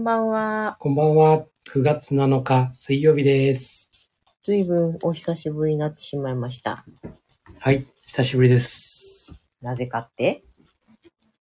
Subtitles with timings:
[0.00, 0.76] こんばんは。
[0.80, 1.44] こんばんは。
[1.74, 3.90] 9月7日水曜日です。
[4.42, 6.86] ずいぶんお久しぶりになってしまいました。
[7.58, 7.86] はい。
[8.06, 9.44] 久しぶりです。
[9.60, 10.42] なぜかって？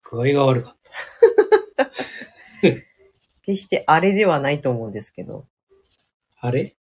[0.10, 0.78] 具合が悪かっ
[3.46, 5.46] 決してあれではないと思うんですけど、
[6.42, 6.48] た。
[6.48, 6.76] あれ？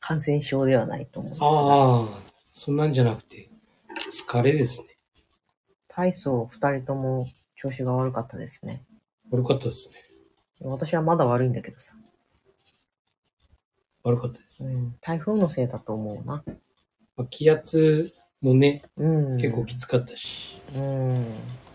[0.00, 2.22] 感染症ではないと思うんですがああ、
[2.52, 3.48] そんなんじゃなくて、
[4.26, 4.98] 疲れですね。
[5.86, 8.84] 体操二人とも調子が悪かったですね。
[9.34, 9.96] 悪かったですね。
[10.62, 11.94] 私はまだ悪いんだけどさ。
[14.04, 14.64] 悪かったです。
[14.64, 14.94] うん。
[15.00, 16.44] 台風のせいだと思うな。
[17.16, 19.40] まあ、気圧もね、うん。
[19.40, 20.60] 結構きつかったし。
[20.76, 21.24] うん。
[21.24, 21.26] っ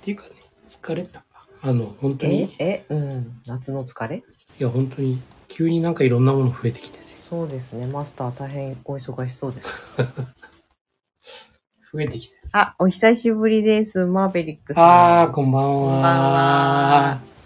[0.01, 0.29] ていうかね、
[0.69, 1.25] 疲れた。
[1.61, 2.85] あの、本当えに、いえ？
[2.87, 3.41] うん。
[3.45, 4.23] 夏の疲れ？
[4.57, 7.05] や、本当に、急になんかいろんなもの増えてきてね。
[7.29, 7.87] そうですね。
[7.87, 9.67] マスター大変お忙しそうです。
[11.91, 12.35] 増えてきて。
[12.53, 14.05] あ、お久しぶりです。
[14.05, 14.83] マーベリックさん。
[14.85, 15.79] ああ、こんばんは。
[15.79, 17.38] こんばんは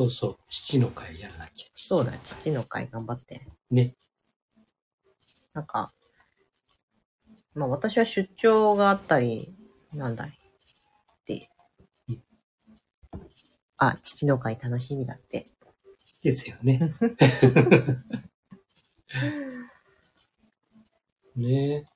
[0.00, 1.66] そうそう、父の会やらなきゃ。
[1.74, 3.46] そうだ、父の会頑張って。
[3.70, 3.94] ね。
[5.52, 5.92] なんか、
[7.54, 9.54] まあ私は出張があったり、
[9.92, 10.32] なんだいっ
[11.26, 11.50] て
[12.08, 12.22] うん。
[13.76, 15.44] あ、父の会楽しみだって。
[16.22, 16.80] ですよね。
[21.36, 21.86] ね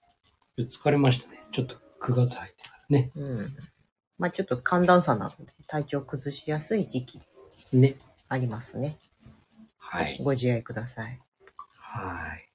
[0.58, 0.62] え。
[0.62, 1.40] 疲れましたね。
[1.52, 3.10] ちょっと9月入ってからね。
[3.16, 3.46] うん。
[4.18, 7.22] まあちょっと寒暖差なので体調崩しやすい時期
[7.76, 7.96] ね。
[8.28, 8.98] ありますね。
[9.78, 10.18] はい。
[10.22, 11.20] ご自愛ください。
[11.78, 12.48] はい。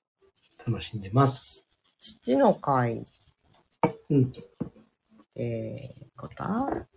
[0.69, 1.65] 楽しんでます。
[1.99, 3.05] 父の会、
[4.09, 4.31] うん。
[5.35, 6.87] えー、方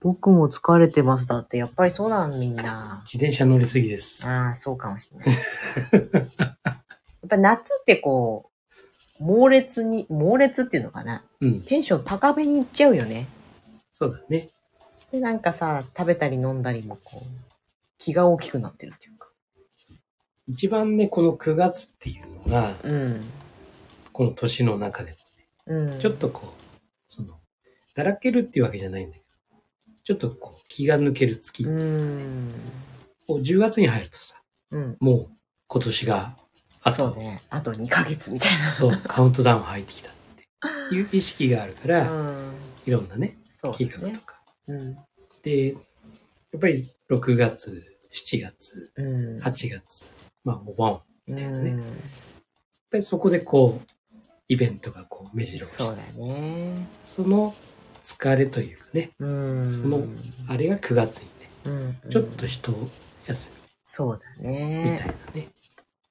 [0.00, 1.26] 僕も疲れてます。
[1.26, 3.00] だってやっぱりそうなんみんな。
[3.04, 4.26] 自転車乗りすぎです。
[4.28, 5.28] ああ、そうかもしれない。
[5.28, 8.50] やっぱ夏ってこ
[9.20, 11.22] う、猛烈に、猛烈っていうのかな。
[11.40, 11.60] うん。
[11.62, 13.26] テンション高めにいっちゃうよね。
[13.92, 14.48] そうだね。
[15.10, 17.47] で、なんかさ、食べたり飲んだりもこう、
[18.08, 19.28] 気が大きくなってるっていうか。
[20.46, 23.20] 一番ね、この9月っていうのが、うん。
[24.14, 25.12] この年の中で、
[25.66, 26.00] うん。
[26.00, 26.64] ちょっとこう、
[27.06, 27.38] その、
[27.94, 29.26] だらけるっていうわけじゃないんだけど、
[30.04, 31.64] ちょっとこう、気が抜ける月。
[31.64, 32.48] うん。
[33.26, 34.96] こう10月に入るとさ、うん。
[35.00, 35.26] もう
[35.66, 36.36] 今年が、
[36.80, 37.42] あと、そうね。
[37.50, 40.14] あと2ヶ月みたいそう、カウントダウン入ってきたっ
[40.88, 42.10] ていう意識があるから、な。
[42.10, 42.54] うん。
[42.86, 43.36] いろんなね、
[43.76, 43.84] 計。
[43.84, 44.40] 画とか。
[44.68, 44.96] うん。
[45.42, 45.74] で、
[46.50, 49.36] やっぱり6月、7月、うん。
[49.36, 50.10] 8月、
[50.44, 51.02] まあお盆。
[51.28, 51.78] うたいなねん。
[51.78, 51.86] やっ
[52.90, 53.92] ぱりそこでこう、
[54.48, 56.88] イベントがこう目白そうだよね。
[57.04, 57.54] その
[58.02, 59.70] 疲れというかね、うん。
[59.70, 60.06] その
[60.48, 61.30] あれが9月にね、
[61.64, 61.70] う
[62.08, 62.10] ん。
[62.10, 62.72] ちょっと人
[63.26, 63.50] 休
[63.84, 65.04] そうだみみねた。
[65.04, 65.52] いなね。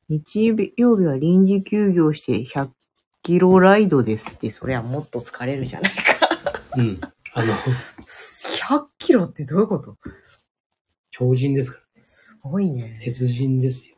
[0.10, 0.56] 日曜
[0.98, 2.70] 日は臨時休業して100
[3.24, 6.30] キロライドですって、そりゃもっと疲れるじゃないか。
[6.78, 7.00] うん。
[7.34, 7.54] あの、
[8.06, 9.98] 100キロってどういうこと？
[11.12, 11.87] 超人ですから、す
[12.50, 12.98] ごいね。
[13.02, 13.96] 鉄人ですよ。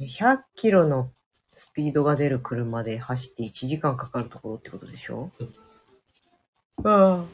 [0.00, 1.10] 100キロの
[1.50, 5.28] スピードが出る車で走って1時間かかるところってことでしょ？
[5.32, 7.24] そうそうそうああ。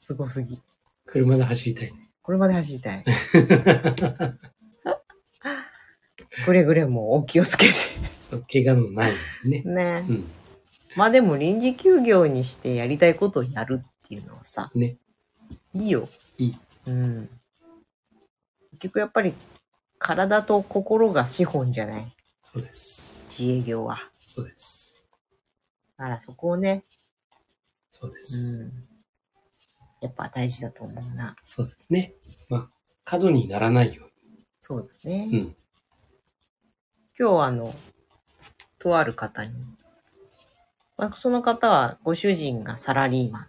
[0.00, 0.60] すごすぎ。
[1.06, 1.98] 車で走りたいね。
[2.22, 3.04] 車で走りたい。
[6.44, 7.72] くれぐれもお気をつけて。
[8.30, 9.12] そう怪我のない
[9.44, 9.62] ね。
[9.64, 10.24] ねうん。
[10.96, 14.96] まあでも臨時休業にしてやりたいことをやるっていうのはさ、ね。
[15.74, 16.04] いいよ。
[16.38, 16.58] いい。
[16.86, 17.28] うん。
[18.82, 19.32] 結局やっぱり
[20.00, 22.06] 体と心が資本じゃない？
[22.42, 23.24] そうです。
[23.38, 24.10] 自営業は。
[24.18, 25.06] そうです。
[25.96, 26.82] だからそこをね、
[27.92, 28.58] そうでうす。
[28.64, 28.72] ん。
[30.00, 31.36] やっぱ大事だと思うな。
[31.44, 32.14] そうですね。
[32.48, 32.68] まあ、
[33.04, 34.08] 過度にならないよ
[34.60, 35.28] そうですね。
[35.30, 35.40] うに。
[35.42, 35.56] うん。
[37.16, 37.72] 今日あの、
[38.80, 39.52] とある方に、
[40.98, 43.46] まあ、その方はご主人がサラリーマン。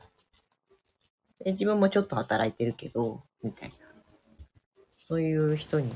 [1.44, 3.76] で自分もちょっと働いてるけど、みたいな。
[5.14, 5.94] そういう人に、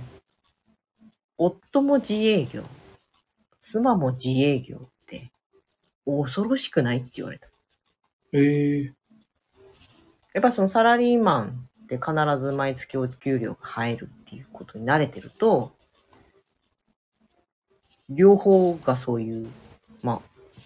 [1.40, 2.62] 夫も自営業、
[3.62, 5.32] 妻も自営業って、
[6.06, 7.48] 恐ろしくないって言われた。
[8.34, 8.94] ええ
[10.36, 15.72] やっぱそのサラリーマンって必ず毎月お給料が入るっていうことに慣れてると、
[18.08, 19.50] 両方がそういう、
[20.04, 20.22] まあ、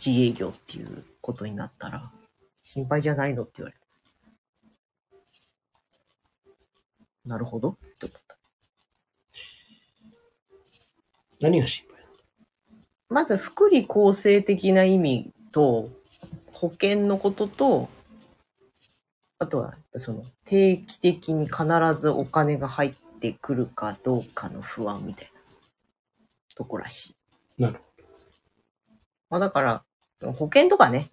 [0.06, 2.12] 自営業っていうことになったら、
[2.65, 3.81] 心配じゃないのって言われた。
[7.30, 7.77] なるほど
[11.41, 12.15] 何が心配なの？
[13.09, 15.89] まず、福利厚生的な意味と、
[16.51, 17.89] 保険のことと、
[19.39, 21.65] あとは、その、定期的に必
[21.99, 25.41] ずお金が入ってくるかどうかの不安みたいな
[26.55, 27.15] とこらし
[27.57, 27.61] い。
[27.61, 27.79] なるほ
[29.31, 29.83] まあだから、
[30.33, 31.07] 保険とかね、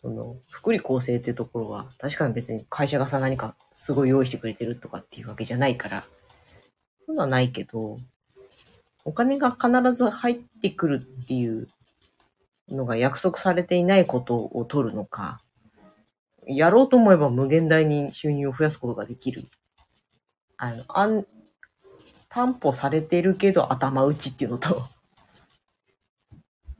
[0.00, 6.06] その、福利厚生ってところは、確かに別に会社がさ何かすごい用意してくれてるとかっていうわけじゃないから、そ
[7.08, 7.98] ういうのはないけど、
[9.04, 11.68] お金が必ず入ってくるっていう
[12.68, 15.40] のが約束されていないことを取るのか、
[16.46, 19.42] やろうと思えば無限大に収入を増やすことができる。
[20.56, 21.26] あの、あん、
[22.28, 24.82] 担保されてるけど頭打ちっていうのと、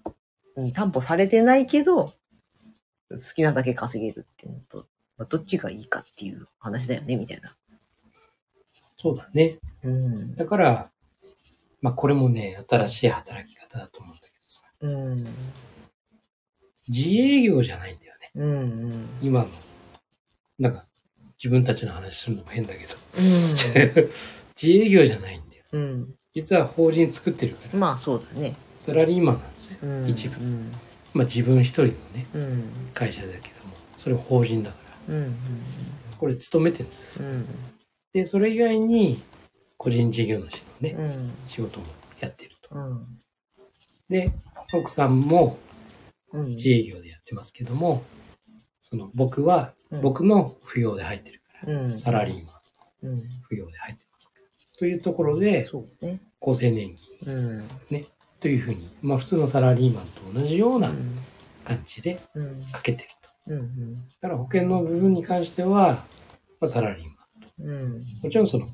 [0.57, 2.13] うん、担保されてないけど、
[3.11, 7.57] 好きなだけ稼げるっていうのと、まあ、どっちがいいかっていう話だよね、みたいな。
[8.99, 9.59] そうだね。
[9.83, 10.35] うん。
[10.37, 10.91] だから、
[11.83, 14.63] まあこれもね、新しい働き方だと思うんだけどさ。
[14.81, 15.27] うん。
[16.89, 18.31] 自営業じゃないんだよね。
[18.35, 18.51] うん。
[18.51, 19.09] うん。
[19.23, 19.49] 今の。
[20.59, 20.85] なんか、
[21.43, 22.95] 自分たちの話するのも変だけど。
[24.61, 25.65] 自営業じゃないんだよ。
[25.73, 26.15] うん。
[26.35, 28.55] 実は法人作ってるから、まあそうだね。
[28.79, 29.79] サラリーマンなんですよ。
[29.83, 30.09] うん。
[30.09, 30.73] 一部うん。
[31.15, 32.71] まあ自分一人のね、うん。
[32.93, 34.77] 会社だけども、それ法人だか
[35.09, 35.35] ら、うん。
[36.19, 37.29] これ勤めてるんですよ。
[37.29, 37.47] うん。
[38.13, 39.23] で、それ以外に、
[39.81, 40.49] 個人事業主の
[40.83, 41.33] ね、うん。
[41.49, 41.87] 仕事も
[42.21, 42.69] やってると。
[42.75, 43.03] うん。
[44.11, 44.31] で、
[44.75, 45.57] 奥さんも
[46.35, 46.43] うん。
[46.43, 48.03] 自営業でやってますけども、
[48.83, 51.99] その僕は、うん僕の扶養で入ってるから、うん。
[51.99, 53.15] サラリーマンうん。
[53.15, 54.79] 扶養で入ってますから。
[54.79, 56.21] というところで、そうね。
[56.43, 57.69] 厚生年金うん。
[58.39, 61.19] というふうに、まあ普通のサラリーマンと同じようなうん。
[61.65, 62.61] 感じでうん。
[62.71, 63.09] かけてる
[63.47, 63.55] と。
[63.55, 63.95] うん。
[63.95, 66.05] だから保険の部分に関しては、
[66.61, 67.17] まあ、サラリーマン
[67.63, 67.93] うん。
[67.95, 67.99] も
[68.31, 68.67] ちろんその、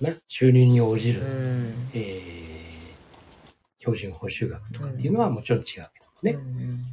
[0.00, 1.90] いうのかな、収入に応じる、うん。
[1.94, 5.86] えー、標準報酬額とかっていうのはもちろん違うけど
[6.22, 6.32] ね。
[6.32, 6.84] うん。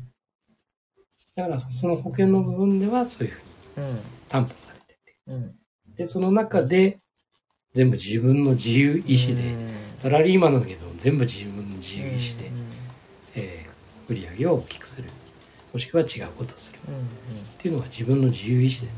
[1.36, 3.38] だからその保険の部分ではそういうふ
[3.78, 4.00] うにうん。
[4.30, 5.16] 担保されてて。
[5.28, 5.56] うん。
[5.96, 7.00] で、その中で
[7.74, 9.56] 全部自分の自由意志で、
[9.98, 12.52] サラリーマンなんだけど全部自分の自由意志で、
[13.36, 15.10] えー、売り上げを大きくする。
[15.74, 16.78] もしくは違うことをする。
[16.78, 16.82] っ
[17.58, 18.94] ていうのは自分の自由意志でね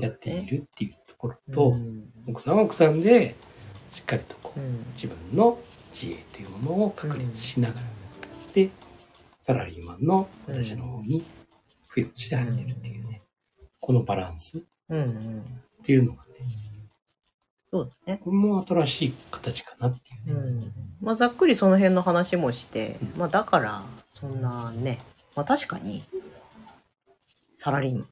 [0.00, 2.04] やっているっていうところと、うん。
[2.28, 3.34] 奥さんは奥さんで
[3.92, 4.84] しっかりとこう、うん。
[4.94, 5.58] 自分の
[5.92, 7.80] 自営というものを確立しながら、
[8.54, 8.70] で
[9.42, 11.24] サラリーマンの私の方に
[11.88, 13.20] 付与して入ってるっていうね、
[13.80, 14.60] このバランスっ。
[15.82, 16.28] ていうのがね
[17.70, 18.20] そうだね。
[18.24, 20.72] これも新しい形かなっていうね、うん。
[21.02, 24.98] まあ、ざっくりその辺の話もしてう、まあ、だから、そんなね、
[25.36, 26.02] まあ、確かに、
[27.56, 28.06] サラリーマン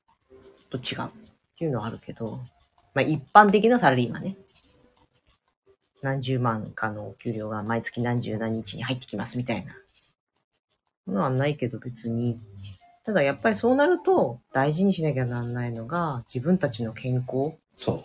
[0.69, 1.11] と違う
[1.57, 2.43] っていうのはあるけど、
[2.93, 4.37] まあ、一般的なサラリーマンね。
[6.03, 9.73] 何十万かのお給料が毎月何十何日に入ってきますみたいな
[11.07, 12.39] のはないけど別に。
[13.05, 18.05] ただやっぱりそうなると大事にしなきゃなんないのが自分たちの健康、そう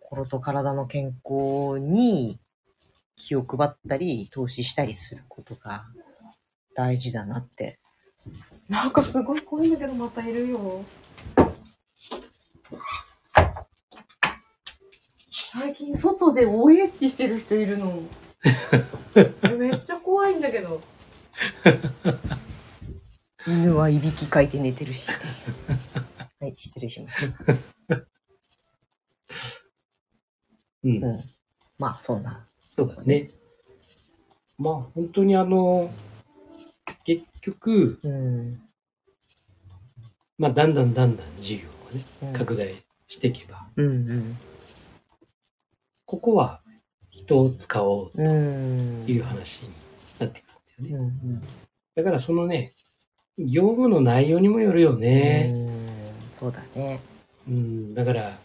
[0.00, 2.38] 心と体の健康に
[3.16, 5.86] 気を配ったり投資したりすることが
[6.74, 7.78] 大事だなって。
[8.68, 10.84] なんかすごい怖いんだけどまたいるよ。
[15.52, 18.02] 最近外でおえってしてる人いるの。
[19.58, 20.80] めっちゃ怖いんだけど。
[23.46, 25.08] 犬はいびきかいて寝てるし。
[26.40, 27.54] はい、失礼しました。
[30.84, 31.20] うん、うん。
[31.78, 32.44] まあ、そんな。
[32.76, 33.28] そうだね
[34.58, 35.90] まあ本当にあの
[37.04, 38.60] 結局うん。
[40.38, 42.74] まあだんだんだんだん事業をねうん拡大
[43.08, 44.36] していけば、うんうん。
[46.04, 46.60] ここは
[47.10, 49.04] 人を使おううん。
[49.04, 49.70] という話に
[50.18, 50.46] なってく
[50.78, 51.42] るんだよね、うん
[51.94, 52.72] だからそのね
[53.38, 55.00] 業務の内容にもよるようん。
[55.00, 55.76] ね、うん
[56.36, 57.00] そうだね。
[57.48, 58.38] うん、だから、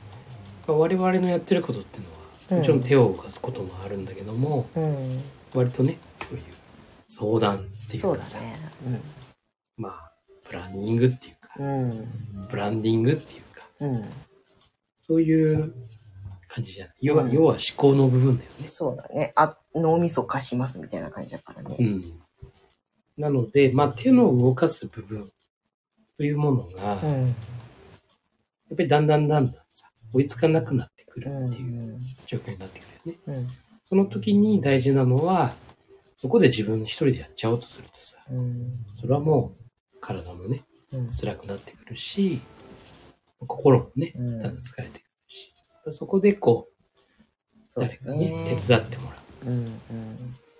[0.66, 2.22] まあ我々のやってることっていうのは、うん
[2.52, 5.24] もちろん手を動かすこともあるんだけども、うん。
[5.54, 6.44] 割とね、そういう
[7.08, 8.48] 相談っていうかさ、そうだ
[8.92, 9.00] ね。
[9.78, 10.12] まあ、
[10.46, 11.92] プランニングっていうか、うん。
[12.50, 13.96] ブランディングっていうか、うん。
[13.96, 14.10] うん。
[15.08, 15.74] そういう
[16.48, 16.96] 感じじゃない。
[17.02, 18.68] 要は、うん要は思考の部分だよね。
[18.68, 19.34] そうだね。
[19.36, 21.76] あ、脳みそ貸しますみたいな感じだからね。
[21.80, 22.04] うん。
[23.18, 25.30] なので、まあ、手の動かす部分
[26.18, 27.26] というものが、やうん。
[27.26, 27.34] っ
[28.78, 31.46] ぱりだんだんだんだんさ、追いつかなくなってくるうん。
[31.46, 33.40] っていう状況になってくるよね。
[33.40, 33.48] うん。
[33.84, 35.54] その時に大事なのは、
[36.16, 38.72] そこで自分一人でやっちゃおうとするとさ、うん。
[39.00, 39.60] それはもう
[40.02, 41.12] 体もね、うん。
[41.12, 42.42] 辛くなってくるし、
[43.40, 45.04] 心もね、うんだんだん疲れてく
[45.86, 48.56] るし、そこでこう、誰かにね。
[48.60, 49.18] 手伝ってもら
[49.48, 49.58] ううん。
[49.58, 49.76] うん。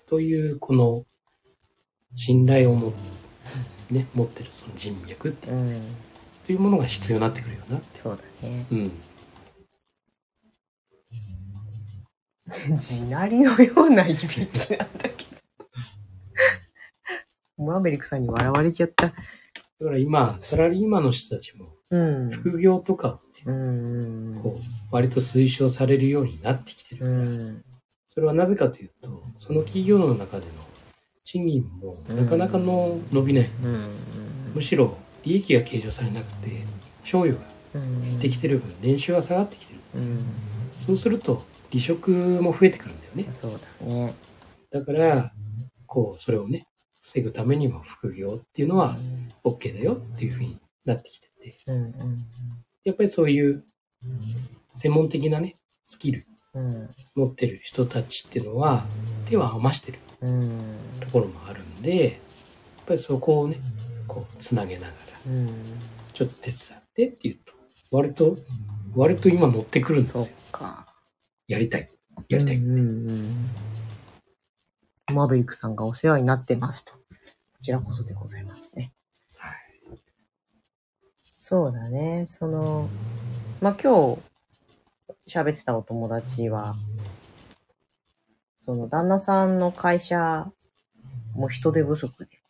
[0.08, 1.04] という、この
[2.16, 2.94] 信頼をも、
[3.90, 5.82] ね、 持ってるその人脈っていううん。
[6.46, 8.00] というものが必要になってくるよなって。
[8.00, 8.66] そうだね。
[8.72, 8.92] うん。
[12.78, 14.38] 地鳴りのようないびき
[14.78, 15.31] なんだけど。
[17.64, 19.08] マーベリックさんに笑われちゃった。
[19.08, 22.30] だから今、サラリーマンの人たちも、うん。
[22.32, 24.40] 副業とかうん。
[24.42, 24.60] こう、
[24.92, 27.66] 割と推奨されるようになってきてるから、うん。
[28.08, 30.52] それはなぜかというと、その企業の中での
[31.24, 33.50] 賃金もなかなかの伸びない。
[33.64, 33.96] うん。
[34.54, 36.64] むしろ利益が計上されなくて、
[37.04, 37.42] 賞与が
[37.74, 38.02] うん。
[38.02, 39.80] 減ってきてる分、年収が下がってきてる。
[39.96, 40.20] うん。
[40.78, 43.28] そうすると、離職も増えてくるんだよね。
[43.32, 44.14] そうだね。
[44.72, 45.32] だから、
[45.86, 46.66] こう、それをね、
[47.12, 48.96] 防ぐためにも副業っていうのは
[49.44, 51.58] OK だよっていうふうになってきてて。
[52.86, 53.66] やっぱりそういう
[54.76, 56.90] 専門的なね、スキルうん。
[57.16, 58.86] 持ってる人たちっていうのは
[59.26, 60.78] 手は余してるうん。
[61.02, 62.14] ところもあるんで、やっ
[62.86, 63.58] ぱりそこをね、
[64.08, 64.94] こう、つなげながら、
[65.28, 65.48] うん。
[66.14, 67.54] ちょっと手伝ってっていうと、
[67.92, 68.36] 割と、
[68.96, 70.28] 割と今乗ってくるんですよ。
[71.48, 71.90] やりたい。
[72.30, 72.56] やりたい。
[72.56, 73.46] うんうんうん。
[75.14, 77.01] マーベリックさんがお世話になってますと。
[77.62, 78.92] こちらこそでございますね。
[79.38, 79.54] はい。
[81.40, 82.26] そうだね。
[82.28, 82.90] その、
[83.62, 84.16] まあ、今
[85.28, 86.74] 日喋ってたお友達は、
[88.58, 90.52] その旦那さんの会社
[91.36, 92.42] も人手不足で、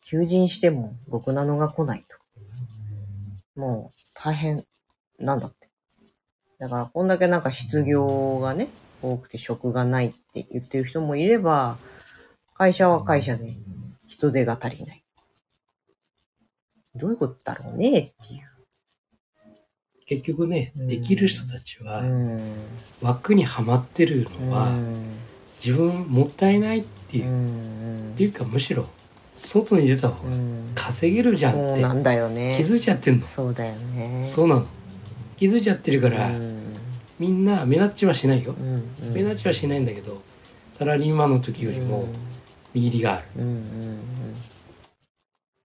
[0.00, 2.02] 求人してもろくなのが来ない
[3.54, 3.60] と。
[3.60, 4.64] もう大変
[5.18, 5.68] なんだって。
[6.58, 8.68] だからこんだけなんか失業がね、
[9.02, 11.76] 多くて職がないって言ってる人もいれば、
[12.54, 13.52] 会社は会社で
[14.16, 15.04] 人手が足りない。
[16.94, 18.40] どういうことだろうねっていう。
[20.06, 22.54] 結局ね、うんできる人たちはうん。
[23.02, 24.72] 枠にはまってるのは、
[25.62, 28.12] 自分もったいないっていうう、ん。
[28.14, 28.86] っていうかむしろ
[29.34, 32.54] 外に出た方がうん稼げるじゃんってなんだよね。
[32.56, 34.24] 気づいちゃってんの、そうだよね。
[34.24, 34.66] そうなの
[35.36, 36.62] 気づいちゃってるから、うん
[37.18, 38.54] みんな目立ちはしないよ、
[39.12, 40.20] 目立ちはしないんだけど
[40.74, 42.06] サラリーマンの時よりも
[42.76, 43.26] 見入りがある。
[43.38, 44.34] うん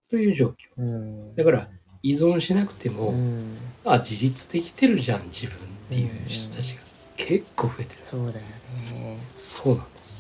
[0.10, 0.53] という状況。
[0.77, 0.91] うんう
[1.32, 1.68] んだから
[2.03, 3.53] 依存しなくても、うん。
[3.86, 6.82] あ自立できてるじゃん自分っていう人たちが
[7.15, 9.20] 結構増えてる、そうだよね。
[9.36, 10.12] そうなんです。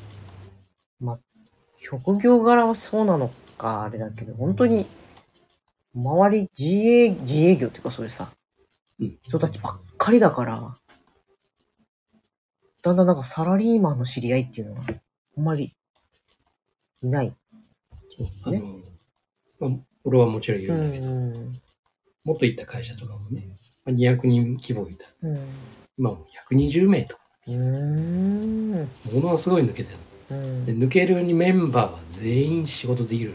[1.83, 4.85] 職業柄はそうなのか、あれだけど、本当に、
[5.95, 8.31] 周り自営、自営業っていうかそういうさ、
[8.99, 9.17] うん。
[9.23, 10.71] 人たちばっかりだから、
[12.83, 14.83] だんだんなんかサラリーマンの知り合いっていうのが、
[15.37, 15.75] あんまり、
[17.03, 17.33] いない。
[18.17, 18.79] そうあねの、
[19.59, 21.33] まあ、俺はもちろんいうるんだけど、ん。
[22.23, 23.47] もっといった会社とかもね、
[23.85, 25.39] まあ、200人規模いたうん。
[25.97, 28.71] 今もう120名とかうーん。
[29.13, 29.97] ものすごい抜けてる
[30.31, 33.33] うんで抜けるにメンバーは全員仕事できる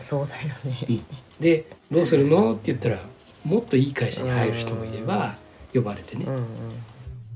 [0.00, 1.00] そうだよね。
[1.40, 3.00] でどうするのって言ったら
[3.44, 5.34] もっといい会社に入る人もいれば
[5.72, 6.46] 呼ばれてねうん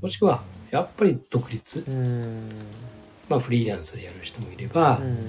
[0.01, 1.95] もしくはやっぱり独立うん。
[1.95, 2.49] うん。
[3.29, 5.27] まあフリーランスでやる人もいれば、うん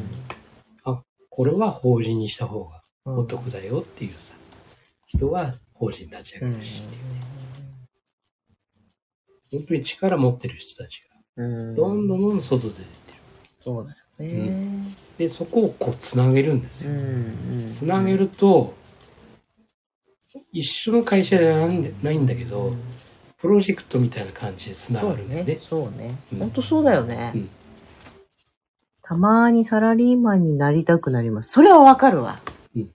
[1.35, 4.35] これは法人にした方がうんお得だよっていうさ
[5.07, 7.33] 人は法人立ち上うんげるしっていうね
[9.51, 11.75] 本当に力持ってる人たちがうん。
[11.75, 12.89] どんどんどん外で出てる
[13.59, 14.83] そうだよね。
[15.17, 16.99] でそこをこうつなげるんですようん。
[16.99, 17.73] うん。
[17.73, 18.75] つなげると
[20.53, 22.75] 一緒の会社じゃないんだないんだけど、
[23.39, 25.61] プロジェクトみたいな感じでつなそうがるんだよねね。
[25.61, 26.15] そうね。
[26.33, 27.33] うんほんとそうだよね。
[27.35, 27.51] うん
[29.03, 31.51] たまにサラリーマンになりたくなります。
[31.53, 32.41] それはわかるわ。
[32.77, 32.91] うん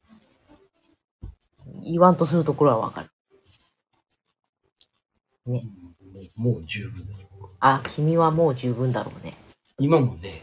[1.84, 3.10] 言わんとするところはわかる。
[5.46, 5.62] も
[6.38, 7.26] うもう十分です
[7.60, 9.34] あ、君はもう十分だろうね。
[9.80, 10.42] 今もね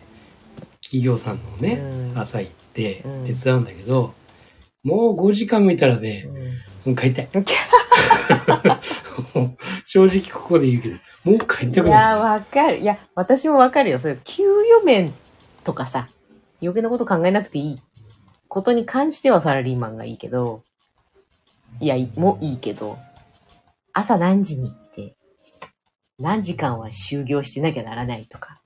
[0.83, 4.15] 企業さんのね、うん朝行ってうん手伝うんだけど、
[4.83, 6.29] もう5時間見たらね、
[6.85, 7.29] もう帰りたい。
[9.85, 12.17] 正直ここで言うけど、もう帰りたくいや、ない。
[12.17, 12.79] わかる。
[12.79, 13.99] いや、私もわかるよ。
[13.99, 15.13] そういう給与面
[15.65, 16.09] とかさ、
[16.63, 17.83] 余計なこと考えなくていい
[18.49, 20.63] ことに関してはサラリーマンがいいけど、
[21.81, 22.99] いや、いもういいけど、
[23.93, 25.17] 朝何時に行って、
[26.19, 28.61] 何時間は就業してなきゃならないとか、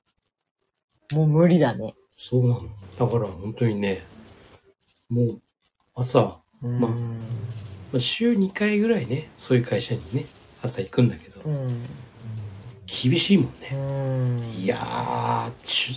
[1.13, 1.95] もう無理だね。
[2.11, 2.63] そうなの。
[2.99, 4.05] だから本当にね、
[5.09, 5.43] もう
[5.95, 6.89] 朝、ま
[7.95, 10.27] あ週2回ぐらいね、そういう会社にね、
[10.63, 11.83] 朝行くんだけど、うん。
[12.89, 14.47] 厳しいもんうね。
[14.47, 14.61] ん。
[14.63, 15.51] いや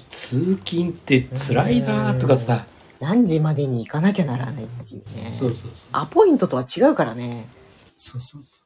[0.09, 2.65] 通勤って辛いなーとかさ、
[2.99, 5.31] 何時までに行かなきゃならないっていうね。
[5.31, 5.87] そうそうそう。
[5.93, 7.47] アポイントとは違うからね。
[7.97, 8.57] そうそうそ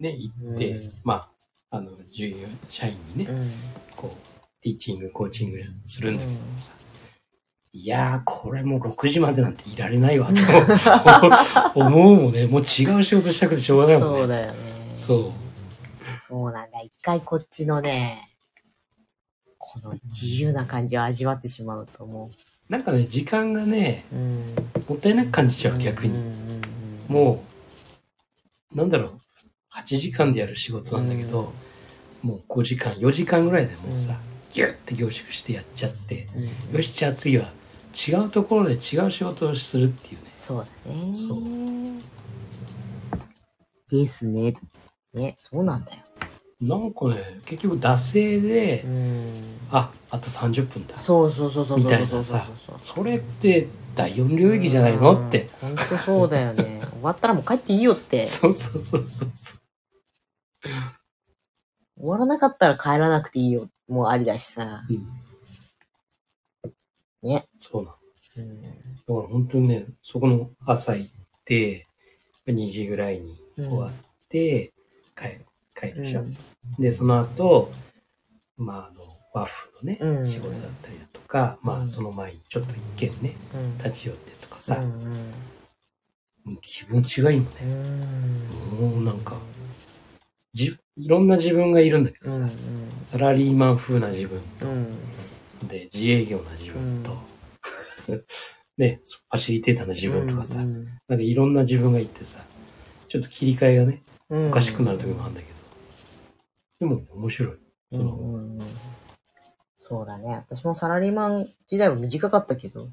[0.00, 0.02] う。
[0.02, 1.14] ね、行って、うんま
[1.70, 3.50] あ、あの、従業員、社員にね、うん。
[3.96, 4.10] こう、
[4.62, 6.72] ティーチング、コーチングするんだけどさ、
[7.72, 10.30] いやー、これもう6時までなんていられないわ、
[11.72, 12.46] と 思うもんね。
[12.46, 14.18] もう違う仕事したくてしょうがないもんね。
[14.20, 14.58] そうだよね。
[14.96, 15.43] そう。
[16.26, 16.80] そうなんだ。
[16.80, 18.30] 一回こっちのね、
[19.58, 22.30] この自由な感じを味わってしまうとも
[22.68, 24.44] う、なんかね、時間がね、うん。
[24.88, 26.14] もったいなく感じちゃう、逆に。
[26.14, 26.64] うんうんうん
[27.06, 27.44] も
[28.72, 29.18] う、なんだろう、
[29.74, 31.52] 8時間でやる仕事なんだけど、
[32.22, 34.18] もう5時間、4時間ぐらいでもうさ、
[34.50, 37.52] ギュッて凝縮してやっちゃって、うんよし、じゃあ次は
[37.94, 40.30] 違うところで違う仕事をするっていうね。
[40.32, 41.14] そうだね。
[41.14, 41.42] そう
[43.90, 44.54] ですね。
[45.14, 45.98] ね、そうなんだよ。
[46.68, 49.26] なんかね、結局惰性で、うん。
[49.70, 50.98] あ、あと30分だ。
[50.98, 52.46] そうそうそうそうみたいなさ
[52.80, 55.48] それって第4領域じゃないのって。。
[55.60, 56.80] 本当そうだよね。
[56.90, 58.26] 終わったらもう帰っていいよって。
[58.26, 59.58] そうそうそうそうそう。
[61.96, 63.68] 終わらなかったら帰らなくていいよ。
[63.86, 64.84] もうありだしさ。
[64.88, 64.92] う
[67.26, 67.44] ん、ね。
[67.58, 67.96] そうなの。
[68.36, 68.62] うん。
[68.62, 71.10] だから本当にね、そこの朝行っ
[71.44, 71.86] て、
[72.46, 73.92] 2時ぐらいに終わっ
[74.28, 74.72] て、
[75.16, 76.22] 帰る、帰るでしょ。
[76.78, 77.70] で、その後、
[78.56, 79.04] まあ、あの、
[79.34, 80.26] 和風のね、うん。
[80.26, 83.76] 仕事だったりだとか、まあ、うんその前にちょっと一軒ね、うん。
[83.78, 84.94] 立ち寄ってとかさ、うん
[86.60, 88.90] 気分違いもね、うん。
[88.92, 89.38] もうなんか、
[90.52, 92.50] じいろんな自分がいるんだけどさ、うん。
[93.06, 94.88] サラリーマン風な自分と、うん。
[95.68, 97.16] で、自営業な自分と、
[98.76, 99.00] ね、
[99.30, 100.84] ファシリテーターな自分とかさ、うん。
[101.08, 102.44] なんかいろんな自分がいてさ、
[103.08, 104.48] ちょっと切り替えがね、うん。
[104.48, 105.53] おかしくなる時もあるんだけど、
[106.80, 107.58] でも面白い。
[107.90, 108.66] その、うんうんうん
[109.86, 110.34] そうだね。
[110.48, 112.88] 私もサラリーマン時代は短かったけど、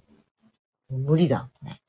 [0.90, 1.80] 無理だね。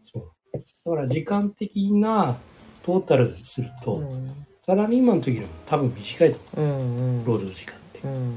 [0.00, 0.30] そう。
[0.52, 2.38] だから時間的な
[2.84, 7.40] トータルすると、うんサラリーマンの時よりも多分短いとうん思う、労うん。
[7.48, 8.00] 働時間って。
[8.02, 8.36] うん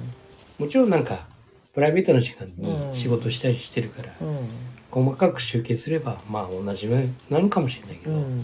[0.57, 1.27] もちろんなんか、
[1.73, 4.49] プライベートの時間うんに仕事したりしてるから、うん
[4.89, 8.41] 細かく集計すれば、まあ同じになるかもしれないけど、うん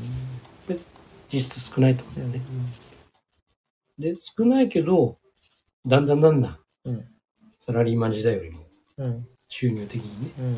[1.33, 2.49] 実質少ないと思うんうんだよね。
[3.97, 5.17] で、少ないけど、
[5.85, 7.07] だんだんだんだん、うん
[7.59, 8.65] サラリーマン時代よりも
[8.97, 10.53] うん収入的にね、うん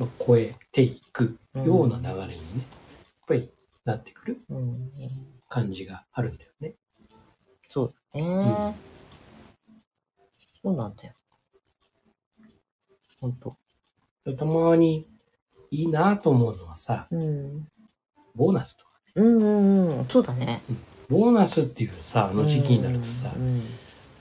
[0.00, 2.36] まあ、超えていくような流れにね、やっ
[3.28, 3.50] ぱり
[3.84, 4.90] なってくるうんうん
[5.48, 6.74] 感じがあるんだよね。
[7.68, 8.74] そうだね。
[10.62, 11.14] そうなんだよ。
[13.20, 13.56] ほんと。
[14.36, 15.06] たまに
[15.70, 17.68] いいなと思うのはさ、うん。
[18.34, 18.90] ボーナスとか。
[19.16, 20.06] うんうんうん。
[20.08, 20.60] そうだね。
[21.12, 23.62] ボーナスっていうさ、あの時期になるとさう、ん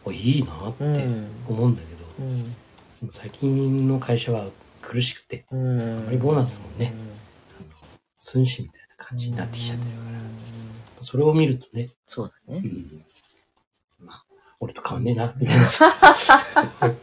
[0.03, 4.45] おいいなってうん思うんだけど、うん最近の会社は
[4.81, 5.81] 苦しくて、うん。
[5.81, 6.93] あまりボーナスもね、
[8.15, 10.35] 寸志みたいな感じになってきちゃってるから、うん
[11.03, 12.61] それを見るとね、そうだね。
[12.63, 14.23] うん、まあ、
[14.59, 15.65] 俺と変わんねえな、みたいな。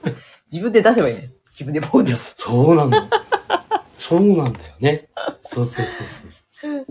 [0.53, 1.33] 自分で出せばいいね。
[1.51, 2.37] 自分でボーナス。
[2.39, 3.09] そうなの。
[3.97, 5.09] そうなんだよね。
[5.43, 6.85] そうそうそうそうそう。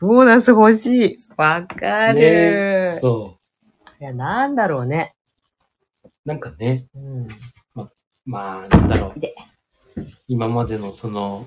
[0.00, 1.16] ボーナス欲しい。
[1.36, 2.98] わかねる。
[3.00, 3.38] そ
[4.00, 5.14] いや、なんだろうね。
[6.04, 6.08] う。
[6.24, 7.28] なんかね、うん。
[8.26, 9.14] まあ、なんだろう。
[10.28, 11.46] 今までのその、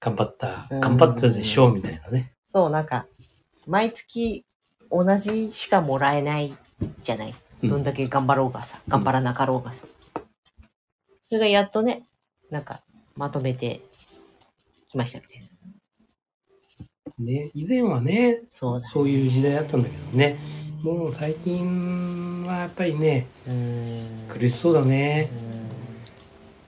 [0.00, 2.32] 頑張った、うん頑張ったでしょう、みたいなね。
[2.48, 3.06] そう、なんか、
[3.66, 4.44] 毎月
[4.90, 6.56] 同じしかもらえない
[7.02, 7.34] じゃない。
[7.62, 9.86] うんどんだけ頑張ろうがさ、頑張らなかろうがさ。
[11.20, 12.04] それがやっとね、
[12.50, 12.80] なんか、
[13.16, 13.82] まとめて
[14.88, 15.49] きましたみたいな。
[17.20, 18.84] ね、以前はね、そうだ。
[18.84, 20.38] そういう時代だったんだけどね。
[20.82, 23.26] もう最近はやっぱりね。
[24.28, 25.30] 苦しそうだね。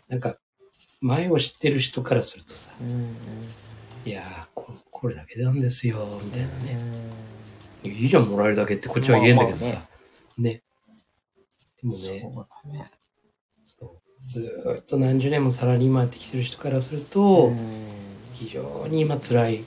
[0.08, 0.36] うなんか、
[1.00, 2.70] 前を知ってる人からするとさ。
[4.04, 6.78] いやーこ、これだけなんですよ、みたいなね。
[7.84, 9.88] うんいいじゃん、もらえるだけってこっちは言えんだけどさ。
[10.38, 10.62] ね。
[11.82, 12.20] でもそね、
[14.20, 18.02] ずーっと何十年もサラリーマンやってきてる人からすると、うん
[18.34, 19.64] 非常に今辛い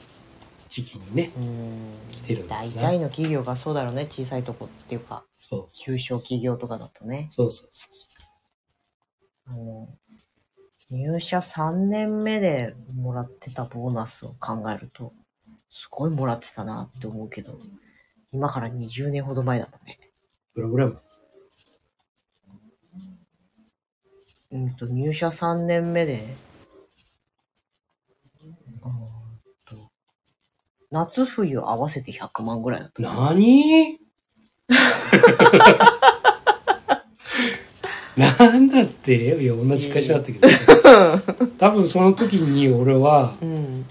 [0.76, 4.08] 時期にね、うん来てるんだ大な体の企業がそうだろうね。
[4.12, 7.28] 小さいとこっていうか、そう中小企業とかだとね。
[7.30, 7.88] そうそうそ
[9.48, 9.88] あの、
[10.92, 15.14] 入社3年目でもらってたボーナスを考えると、
[15.72, 17.58] すごいもらってたなって思うけど、
[18.34, 19.98] 今から20年ほど前だもんね。
[20.52, 20.56] う。
[20.56, 20.98] プログラム。
[24.52, 26.36] うんと、入社3年目で、
[28.42, 29.15] うーんと
[30.96, 33.02] 夏冬合わせて100万ぐらいだった。
[33.04, 34.00] 何？
[38.16, 39.42] なんだって？
[39.42, 40.48] いや、同じ会社だったけど、
[41.58, 43.86] 多分その時に俺は、うん。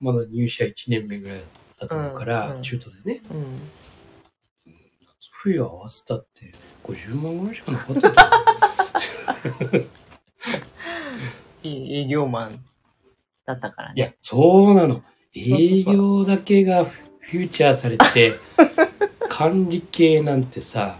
[0.00, 1.46] まだ入社1年目ぐらいだっ
[1.78, 3.44] たと思うから、うん中途でね、うん。
[5.42, 6.46] 冬合わせたって
[6.84, 8.10] 50万ぐらいしかなかった
[9.70, 9.84] けど
[11.64, 12.64] 営業マン
[13.44, 15.02] だったからいやね。、そうなの。
[15.34, 18.34] 営業だけがフューチャーされて、
[19.28, 20.98] 管理系なんてさ、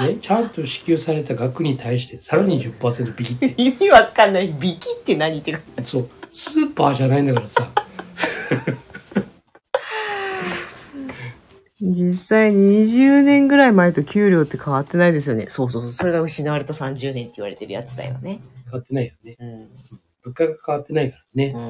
[0.00, 4.48] ね、ちゃんと支給された額に対してさらに10%引きって意味わかんない。
[4.48, 5.60] ビキって何ってか。
[5.82, 7.70] そうスーパーじゃないんだからさ
[11.80, 15.46] 実際20年ぐらい前と給料って変わってないですよね。
[15.48, 15.92] そうそうそう。
[15.92, 18.40] それが失われた30年って言われてるやつだよね。
[18.64, 19.68] 変わってないよねうん。
[20.22, 21.64] 物価が変わってないからねう変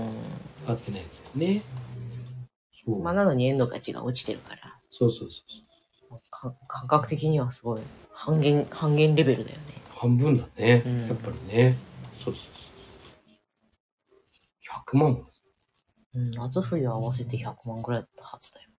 [0.67, 1.31] わってないですよ。
[1.35, 1.63] ね。
[2.85, 3.03] そう,、ん。
[3.03, 4.79] まあ、なのに円の価値が落ちてるから。
[4.91, 5.51] そうそうそう
[6.09, 6.21] そう。
[6.31, 7.83] か感覚的にはすごい。
[8.13, 9.63] 半減、半減レベルだよね。
[9.91, 11.07] 半分だね、うん。
[11.07, 11.77] やっぱりね。
[12.13, 12.71] そうそうそう
[14.93, 15.25] 100万も。
[16.15, 18.71] うん、夏冬合わせて100万ぐらいだったはずだよ。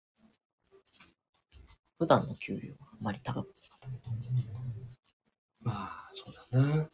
[1.98, 3.54] 普段の給料はあまり高く。
[5.62, 6.90] まあそうだな。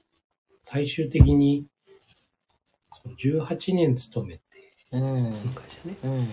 [0.63, 1.65] 最終的に
[3.01, 4.43] その18年勤めて
[4.93, 5.33] うん。
[5.33, 6.27] その会社ねうん。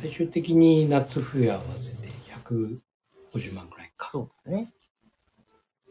[0.00, 2.08] 最終的に夏冬合わせて
[2.44, 4.72] 150万ぐらいかそうだね。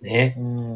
[0.02, 0.74] ねうん。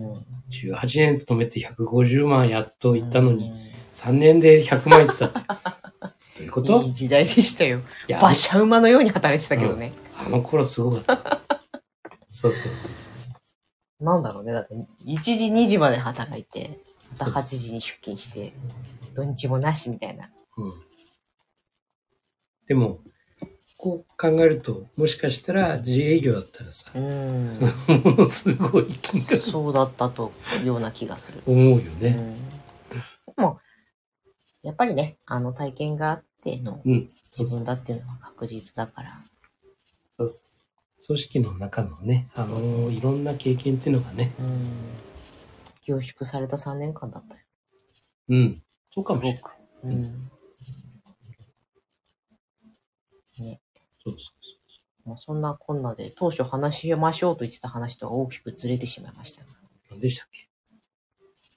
[0.49, 5.39] 18年勤めて150万やっといったのに、うん3年で100万いってたって。
[6.39, 6.81] どういうこと？
[6.83, 7.81] いい時代でしたよ。
[8.07, 9.91] 馬車馬のように働いてたけどね。
[10.17, 11.41] あの頃すごかった。
[12.27, 12.87] そうそうそうそ
[13.99, 14.03] う。
[14.03, 14.53] なんだろうね。
[14.53, 14.75] だって、
[15.05, 16.79] 1時、2時まで働いて、
[17.11, 18.53] また8時に出勤して、
[19.13, 20.31] 土日もなしみたいな。
[20.57, 20.73] うん。
[22.71, 23.01] でも、
[23.77, 27.59] こう考えると、もしかしたら自営業だったらさ、うん。
[28.05, 30.31] ものすごい金額そうだったと、
[30.63, 31.43] ような気がする。
[31.45, 32.15] 思うよね。
[32.17, 32.33] うん。
[32.33, 32.39] で
[33.39, 33.59] も、
[34.63, 36.81] やっぱりね、あの体験があっての
[37.37, 39.21] 自分だっていうのは確実だから。
[40.15, 44.71] そうそう組織の中のね、あのいろんな経験っていうのがね、うん。
[45.83, 47.41] 凝縮された3年間だったよ。
[48.29, 48.61] うん。
[48.93, 49.43] そうかもしれない。
[49.83, 50.31] うん。
[54.03, 54.17] そうそ
[55.05, 59.49] うもうそんなこんなで、当初話しましょうと言ってた話とは大きくずれてしまいましたが。
[59.89, 60.27] 何でしたっ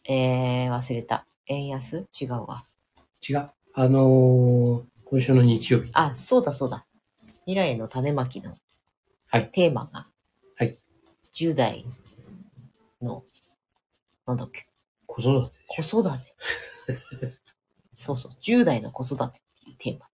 [0.05, 0.13] け？
[0.13, 1.27] えー、忘れた。
[1.47, 2.07] 円安？
[2.19, 2.63] 違うわ。
[3.29, 3.51] 違う。
[3.75, 5.91] あのー今週の日曜日。
[5.93, 6.87] あ、そうだそうだ。
[7.45, 8.53] 未来の種まきの
[9.29, 10.07] はいテーマが、
[10.57, 10.77] はい。
[11.35, 11.85] 10代
[13.03, 13.23] の、
[14.27, 14.65] なんだっけ、
[15.07, 16.35] 子育て子育て。
[17.95, 20.07] そうそう、10代の子育てっていうテーマ。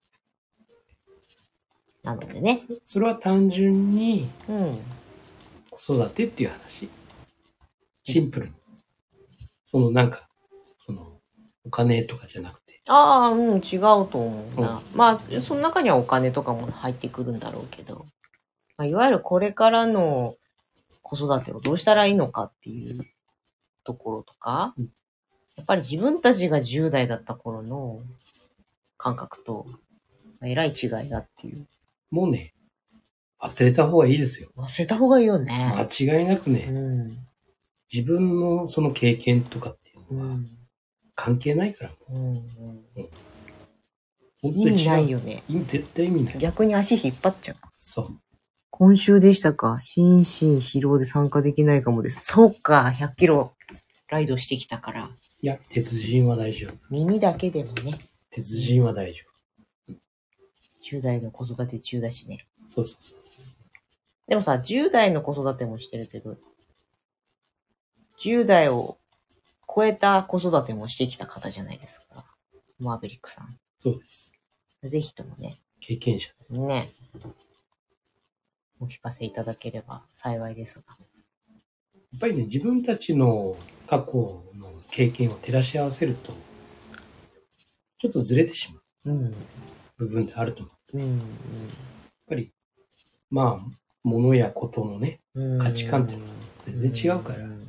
[2.02, 2.60] なのでね。
[2.84, 4.78] それは単純にうん。
[5.70, 6.88] 子育てっていう話。
[8.04, 8.52] シンプルに。
[9.64, 10.28] そのなんか、
[10.78, 11.20] その、
[11.64, 12.80] お金とかじゃなくて。
[12.88, 14.82] ああ、うん、違うと思うな。
[14.94, 18.04] まあ、その中にはお金とかも入ってくるんだろうけど、
[18.76, 20.34] まあ、いわゆるこれからの
[21.02, 23.04] 子育てをどうしたらいいのかっていう
[23.84, 24.84] ところとかうん、
[25.56, 28.00] やっぱり自分たちが10代だった頃の
[28.96, 29.66] 感覚と、
[30.40, 31.66] まあえらい違いだっていう。
[32.10, 32.54] もうね、
[33.42, 34.50] 忘れた方がいいですよ。
[34.56, 35.52] 忘れた方がいいよね。
[35.52, 37.16] 間違いなくね、うん。
[37.92, 40.46] 自分のその経験とかっていううのはん。
[41.14, 41.90] 関係ないから。
[42.10, 42.34] うん。
[44.42, 45.18] 本当意味ないよ。
[45.18, 45.42] よね。
[45.48, 46.38] 意味絶対意味ない。
[46.38, 47.56] 逆に足引っ張っちゃう。
[47.72, 48.08] そう。
[48.70, 49.78] 今週でしたか？
[49.80, 50.24] 心身
[50.60, 52.20] 疲労で参加できないかもです。
[52.22, 53.54] そうか、100キロ
[54.08, 55.10] ライドしてきたから。
[55.42, 56.74] いや、鉄人は大丈夫。
[56.90, 57.98] 耳だけでもね、
[58.30, 59.22] 鉄人は大丈
[60.90, 62.46] 10代の子育て中だしね。
[62.64, 62.70] 夫。
[62.70, 63.18] そうそうそう。
[64.28, 66.36] でもさ、10代の子育てもしてるけど、
[68.20, 68.98] 10代を
[69.72, 72.26] 超えた子育てもしてきた方じゃないですか。
[72.78, 73.48] マーベリックさん。
[73.78, 74.36] そうです。
[74.82, 76.52] ぜひともね、経験者です。
[76.52, 76.88] ね、
[78.80, 80.96] お聞かせいただければ幸いですが。
[81.94, 86.32] やっぱりね、自分たちの過去の経験を照らし合わせると、
[87.98, 89.34] ちょっとずれてしまううん。
[89.98, 90.79] 部分であると思う。
[90.94, 91.20] やっうん。
[92.26, 92.52] ぱり、
[93.30, 93.64] まあ、
[94.02, 95.58] 物やことのね、うん。
[95.58, 96.16] 価値観って
[96.66, 97.60] 全然違うから、やうん。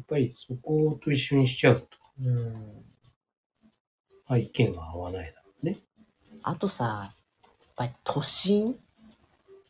[0.00, 1.86] っぱりそこと一緒にしちゃうと、
[2.26, 2.84] うん
[4.28, 5.78] まあ意見は合わないだろうね。
[6.42, 8.78] あとさ、やっぱり都心？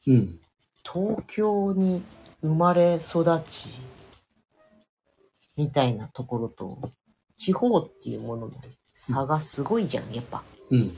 [0.07, 0.41] うん。
[0.83, 2.03] 東京に
[2.43, 3.75] 生まれ育ち、
[5.57, 6.79] みたいなところと、
[7.37, 8.55] 地方っていうものの
[8.95, 10.43] 差がすごいじゃん、やっぱ。
[10.71, 10.91] うん。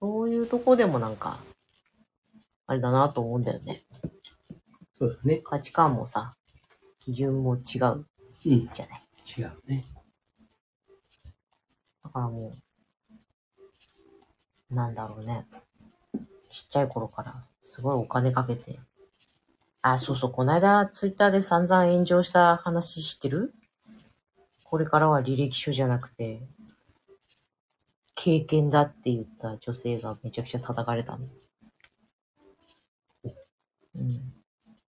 [0.00, 1.38] そういうとこでもなんか、
[2.66, 3.80] あれだなと思うんだよね。
[4.92, 5.40] そうだね。
[5.44, 6.30] 価値観もさ、
[6.98, 8.06] 基準も違う
[8.46, 8.70] うん。
[8.72, 9.00] じゃない。
[9.38, 9.84] 違うね。
[12.04, 12.52] だからも
[14.70, 15.46] う、なんだろうね。
[16.50, 18.78] ちっちゃい頃から、すごいお金かけて。
[19.82, 23.54] あ、そうそう、この間、ツイッターで散々炎上した話知ってる？
[24.64, 26.42] これからは履歴書じゃなくて、
[28.20, 31.18] 経験だって言った女性がめちゃくちゃ叩かれたの。
[33.24, 34.32] うん。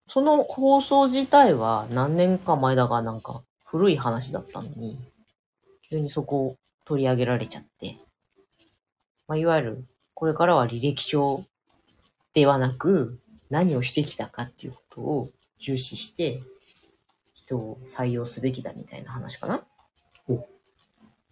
[0.09, 4.99] その放送自体は何年か前だがなんか古い話だったのに、
[5.89, 7.97] 急にそこを取り上げられちゃって、
[9.29, 11.45] まあ、いわゆるこれからは履歴書
[12.35, 15.29] ではなく何をしてきたかっていうことを
[15.61, 16.43] 重視して
[17.35, 19.63] 人を採用すべきだみたいな話かな。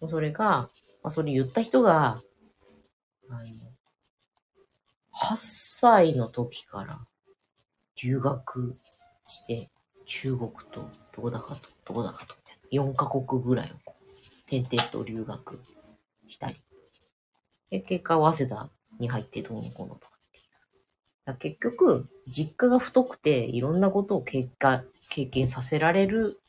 [0.09, 0.69] それが、
[1.03, 2.19] まあ、それ言った人が、
[3.29, 3.39] あの、
[5.13, 7.01] 8歳の時から
[8.03, 8.75] 留学
[9.27, 9.71] して、
[10.07, 12.35] 中国とどこだかと、どこだかと、
[12.73, 13.93] 4カ国ぐらいを
[14.47, 15.61] 点々と留学
[16.27, 16.61] したり。
[17.71, 20.45] で、結果、早稲田に入ってどうのこうのとかっていう。
[21.25, 26.41] だ結局、実家が太くて、いろんなことを経過経験させられる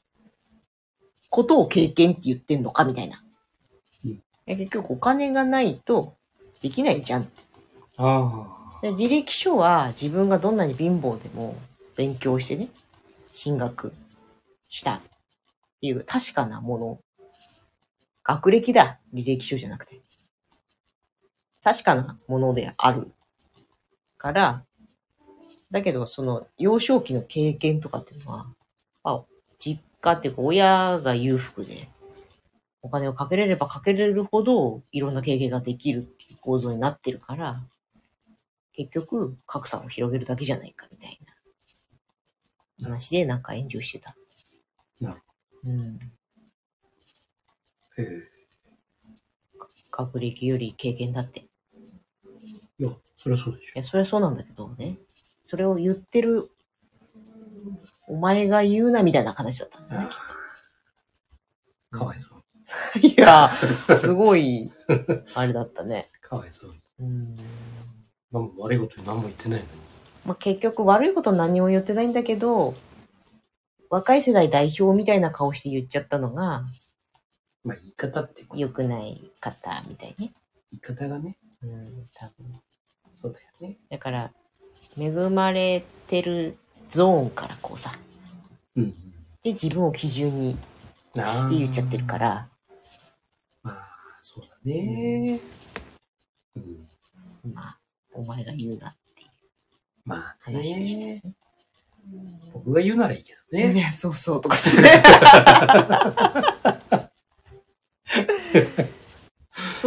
[1.30, 3.24] ことを経験って言ってんのかみたいな。
[4.56, 6.16] 結局、お金がないと
[6.62, 7.22] できないじゃん
[7.98, 8.60] ああ。
[8.82, 11.56] で履歴書は自分がどんなに貧乏でも
[11.98, 12.70] 勉強してね、
[13.34, 13.92] 進学
[14.70, 15.00] したっ
[15.82, 17.00] ていう確かなもの。
[18.24, 20.00] 学歴だ、履歴書じゃなくて。
[21.64, 23.12] 確かなものである。
[24.18, 24.64] から、
[25.72, 28.48] だけどその幼少期の経験とかっていうのは、
[29.04, 29.24] あ
[29.58, 31.90] 実家っていうか親が裕福で、
[32.82, 37.56] お金をかけれればかけれるほどいろんな経験ができるっていう構造になってるから、
[38.74, 41.20] 結局格差を広げるだけじゃないかみたい
[42.80, 44.16] な話でなんか炎上してた。
[45.02, 45.22] なる
[45.66, 46.00] うん。
[47.98, 48.40] へえ。
[49.92, 51.42] 学歴より経験だって。
[51.42, 51.50] い
[52.80, 54.98] いや、そりゃそうでしや、それはそうなんだけどね。
[55.44, 56.50] それを言ってる、
[58.08, 61.98] お前が言うなみたいな話だったんだね、きっょ。
[61.98, 62.39] かわいそう。
[62.94, 63.00] と。
[63.06, 63.50] いや、
[63.98, 64.72] すごい、
[65.36, 66.08] あれだったね。
[66.22, 66.72] かわいそう。
[67.00, 67.36] うん。
[68.32, 69.72] 何も悪いことに何も言ってないのに。
[70.26, 72.76] まあ、結局悪いこと何も言ってないんだけど、
[73.90, 76.64] 若い世代代表みたいな顔して言っちゃったのが、
[77.64, 80.34] まあ言い方って良くない方みたいね。
[80.72, 82.62] 言い方がね、うん、多分。
[83.14, 83.80] そうだよね。
[83.90, 84.32] だから、
[84.98, 86.58] 恵まれてる
[86.90, 87.94] ゾーンからこうさ、
[88.76, 88.94] うん。
[89.44, 90.58] で、自分を基準に
[91.16, 92.50] して言っちゃってるから、まあ、
[94.64, 95.40] ね。
[96.56, 96.86] うん。
[97.54, 97.80] まあ、
[98.14, 99.30] お前が言うなっていう
[100.06, 100.62] まあね。
[100.62, 101.22] ね。
[102.54, 103.74] 僕が言うならいいけどね。
[103.74, 104.80] ね、そうそうとかそ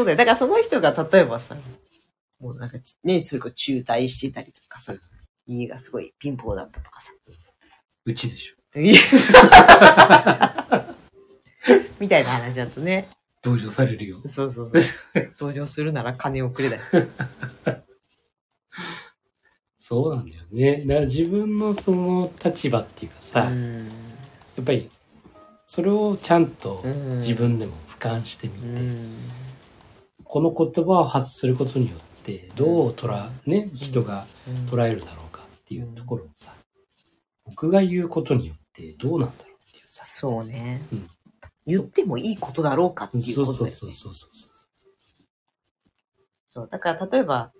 [0.03, 0.17] うだよ。
[0.17, 1.57] だからその人が例えばさ、
[2.41, 4.95] もうなんか、ね、それこそ中退してたりとかさ、
[5.47, 7.11] 家がすごい貧乏だったとかさ。
[8.05, 8.57] うちでしょ。
[12.01, 13.09] みたいな話だとね。
[13.43, 14.17] 同情されるよ。
[14.31, 14.79] そうそうそ
[15.21, 15.31] う。
[15.39, 16.83] 登場するなら金をくれだよ。
[19.79, 20.85] そうなんだよね。
[20.87, 23.89] だから自分のその立場っていうかさ、やん。
[23.89, 24.89] っぱり
[25.67, 29.29] それをちゃんとうん自分でも俯瞰してみて、うん。
[30.23, 34.25] この言葉を発することによってどう捉え、ね、人が
[34.71, 36.55] 捉えるだろうかっていうところをさ、
[37.45, 41.07] 僕が言うことによってどうなんだろうっていうさ、そうね、うん
[41.67, 43.71] 言ってもいいことだろうかっていうそうことだよね。
[43.73, 44.51] そうそうそうそう
[46.55, 46.69] そう。
[46.71, 47.53] だから例えば、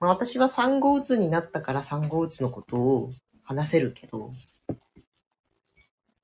[0.00, 4.30] まあ、私は産後うつになったから産後うつのことを話せるけど、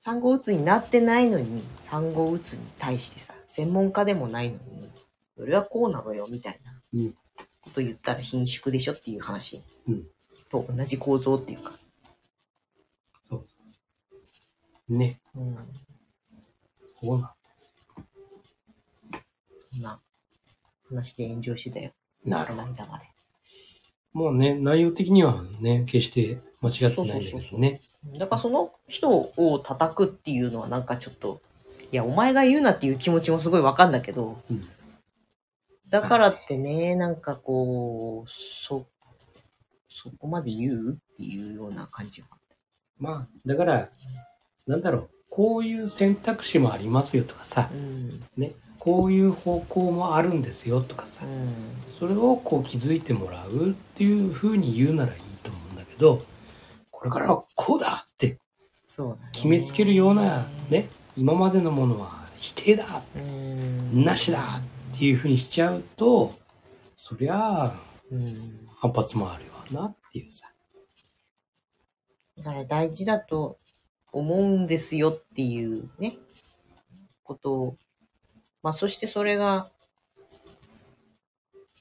[0.00, 4.90] 産後うつになってないのに産後うつに対してさ、専門家でもないのに、
[5.36, 7.14] それはこうなのよみたいなうん
[7.60, 10.06] こと言ったら貧縮でしょっていう話うん
[10.50, 11.72] と同じ構造っていうか。
[13.22, 13.56] そうそ
[14.88, 14.98] う。
[14.98, 15.56] ね、うん。
[17.02, 17.30] そうなん
[19.72, 20.00] そんな
[20.88, 21.92] 話で炎上してたよ。
[22.24, 23.06] なるこの間まで。
[24.12, 27.80] もうね、内容的にはね、決して間違ってないんだけどね。
[28.18, 31.40] だからその人を叩くっていうのはなんかちょっと、
[31.90, 34.62] いや、お前が言うなっていう気持ちもすごいわかんだけど、うん
[35.92, 38.86] だからってね、なんかこう、そ、
[39.90, 42.28] そこまで言うっていうような感じは。
[42.98, 43.90] まあ、だから、
[44.66, 48.22] なんだろう、こういう選択肢もありますよとかさう、ん。
[48.36, 51.22] ね、こういう方向もあるんですよとかさ、
[51.88, 56.20] それをこう気づいてもらうっていうふうに言うならいいと思うんだけど、
[56.90, 58.38] これからはこうだって。
[59.32, 62.84] 決めつけるような、ね、今までのものは否定だ、
[63.16, 64.04] うん。
[64.04, 64.60] なしだ
[64.92, 66.34] っていうふうにしちゃうと、
[66.94, 67.74] そりゃあ
[68.10, 68.68] うん。
[68.76, 70.52] 反発もあるよなっていうさ。
[72.36, 73.56] だから大事だと
[74.12, 76.16] 思うんですよっていうね、
[77.24, 77.76] ことを。
[78.62, 79.66] まあそしてそれが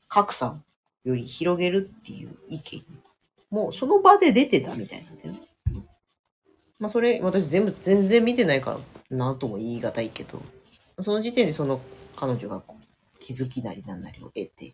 [0.07, 0.53] 格差
[1.03, 2.83] より広げるっていう意見
[3.51, 5.39] もうその場で出てたみたいなんだよね。
[6.79, 8.79] まあそれ、私全部、全然見てないから、
[9.15, 10.41] なんとも言い難いけど、
[11.01, 11.81] その時点でその
[12.15, 12.63] 彼女が
[13.19, 14.73] 気づきなりなんなりを得て、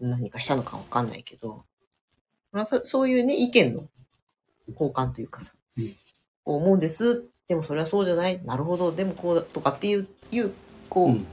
[0.00, 1.64] 何かしたのかわかんないけど、
[2.52, 3.88] まあそそういうね、意見の
[4.68, 5.52] 交換というかさ、
[6.54, 7.24] 思うんです。
[7.48, 8.42] でもそれはそうじゃない。
[8.44, 8.92] なるほど。
[8.92, 10.52] でもこうだとかっていう、いう、
[10.88, 11.26] こう、うん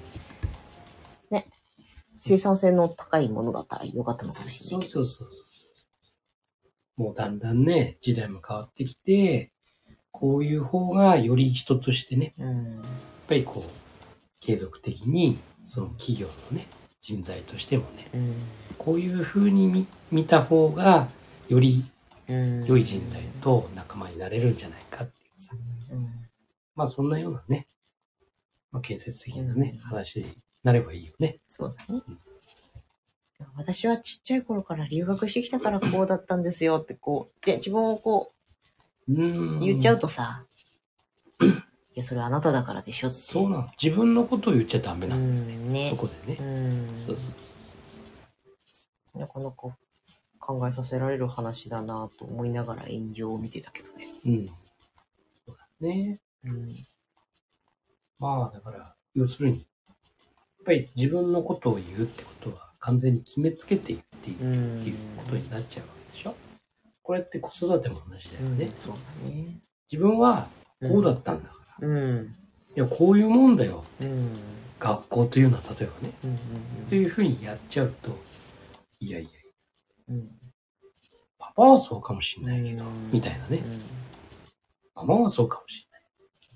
[2.25, 4.89] 生産性の高いものだったらよかったのかもしれない。
[4.89, 5.67] そうそうそうそ
[6.97, 7.01] う。
[7.03, 9.51] もうだんだんね、時代も変わってきて、
[10.09, 12.75] こういう方がより人としてね、うん。
[12.75, 12.83] やっ
[13.27, 16.67] ぱりこう、継続的に、その企業のね、
[17.01, 18.35] 人材としてもね、うん。
[18.77, 21.09] こういう風に見見た方が、
[21.49, 21.92] よりうん。
[22.27, 25.55] 良い人材と仲間になれるんじゃないかっていうさ、
[25.91, 26.07] うん。
[26.75, 27.67] まあそんなようなね、
[28.71, 31.39] まあ、建設的なね、うん話になればいいよね。
[31.47, 32.19] そうだねうん。
[33.55, 39.11] 私はちっちゃい頃から留学してきたからこうだったんですよってこう、で、自分をこう。
[39.11, 40.45] 言っちゃうとさ、
[41.41, 43.17] いや、それあなただからでしょって。
[43.17, 43.69] そうなの。
[43.81, 45.21] 自分のことを言っちゃダメうなの。
[45.21, 45.95] ん、ねそ。
[45.97, 46.59] こでうね。
[46.69, 46.97] ん。
[46.97, 47.31] そうそ
[49.15, 49.77] うなかなか
[50.45, 54.07] 考えさせられる話だなと思いながら炎上を見てたけどね。
[54.07, 54.31] そう。
[54.33, 54.47] うん。
[54.47, 54.53] そ
[55.47, 56.19] うだね。
[56.43, 56.67] うん。
[58.19, 59.65] まあだから、要するに、やっ
[60.65, 64.75] ぱり自分のことを言うってことは完全に決めつけて言っているうん。
[64.75, 66.35] っていうことになっちゃうわけでしょ？
[67.01, 68.65] これって子育ても同じだよね。
[68.65, 69.47] うんそうだね。
[69.91, 70.47] 自分は
[70.81, 71.87] こうだったんだから。
[71.87, 72.31] うん。
[72.75, 73.83] いや、こういうもんだよ。
[74.01, 74.29] うん。
[74.79, 76.13] 学校というのは例えばね。
[76.23, 76.27] う
[76.83, 76.85] ん。
[76.87, 78.17] というふうにやっちゃうと、
[78.99, 79.42] いやいや、うん。
[81.37, 83.57] パパはそうかもしんないけどうん、みたいなね。
[83.57, 84.03] うん
[84.95, 85.97] ママはそうかもしんな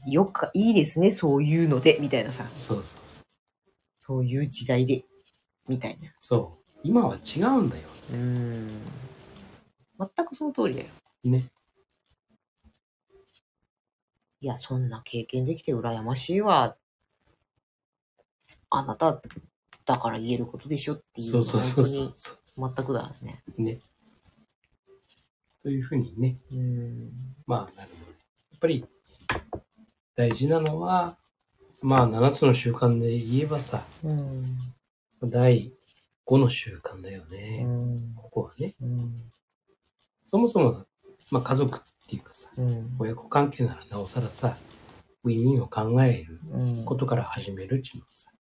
[0.10, 0.14] い。
[0.14, 2.48] よく、いいですね、そういうので、みたいなさ。
[2.56, 3.26] そうそうそう。
[4.00, 5.04] そういう時代で、
[5.68, 6.14] みたいな。
[6.20, 6.80] そう。
[6.84, 7.88] 今は違うんだよ。
[8.14, 8.68] うん。
[10.00, 10.88] 全くその通りだよ。
[11.26, 11.50] ね。
[14.40, 16.78] いや、そんな経験できて羨ましいわ。
[18.70, 19.22] あなた
[19.86, 21.32] だから言えることでしょっていう。
[21.32, 23.44] そうそうそうそ本うそ当に全くだね。
[23.58, 23.62] う。
[23.62, 23.80] ね。
[25.64, 27.12] というふうにね、うん。
[27.46, 28.12] まあ、なるほど。
[28.12, 28.18] や
[28.56, 28.86] っぱり、
[30.16, 31.18] 大事なのは、
[31.82, 34.44] まあ、7つの習慣で言えばさ、うん。
[35.30, 35.72] 第
[36.26, 37.64] 5の習慣だようね。
[37.64, 38.16] ん。
[38.16, 38.76] ここはね。
[38.82, 39.14] うん。
[40.24, 40.86] そもそも、
[41.32, 42.96] まあ、家族っていうかさ、うん。
[43.00, 44.58] 親子関係ならなおさらさ、
[45.24, 46.86] ウィンウィンを考えるうん。
[46.86, 48.32] ことから始めるっていうのはさ、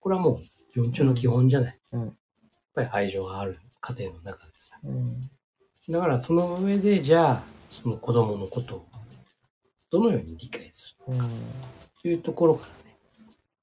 [0.00, 0.36] これはもう、
[0.74, 1.80] 四中の基本じゃない。
[1.92, 2.18] うん
[2.74, 4.78] ぱり愛情がある家庭の中でさ。
[4.84, 5.20] うん。
[5.92, 8.86] だからその上で、じゃあ、その子供のことを
[9.90, 11.28] どのように理解するうん。
[12.02, 12.96] というところからね、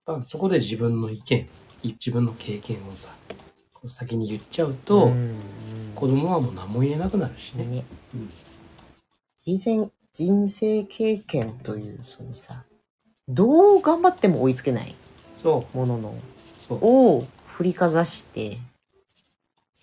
[0.05, 1.49] まあ、そこで自分の意見、
[1.83, 3.09] い自分の経験をさ、
[3.89, 5.37] 先に言っちゃうと、うん
[5.95, 7.65] 子供はもう何も言えなくなるしね。
[7.65, 7.83] ね。
[8.15, 8.29] うん
[9.43, 12.63] 人生、人生経験という、そのさ、
[13.27, 14.95] どう頑張っても追いつけない
[15.35, 16.15] そものの、
[16.69, 18.57] を振りかざして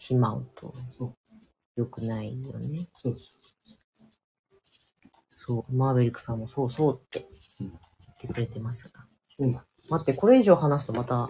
[0.08, 1.14] しまうとそう、
[1.76, 2.88] 良くないよね。
[2.94, 3.38] そうです。
[5.28, 7.26] そう、マーベリックさんもそうそうって
[7.60, 7.80] うん言っ
[8.20, 9.04] てくれてますが。
[9.36, 11.28] そうなん待って、これ以上話すとまた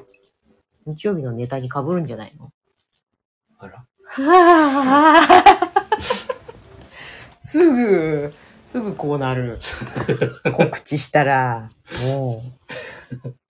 [0.86, 2.52] 日曜日のネタに被るんじゃないの？
[3.58, 3.84] あら？
[7.44, 8.32] すぐ、
[8.68, 9.58] すぐこうなる。
[10.56, 11.68] 告知したら、
[12.04, 12.42] も